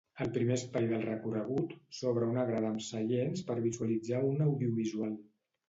Al 0.23 0.29
primer 0.35 0.53
espai 0.59 0.87
del 0.91 1.03
recorregut 1.09 1.75
s'obre 1.99 2.31
una 2.33 2.47
grada 2.49 2.73
amb 2.75 2.83
seients 2.87 3.47
per 3.53 3.61
visualitzar 3.69 4.25
un 4.33 4.45
audiovisual. 4.51 5.17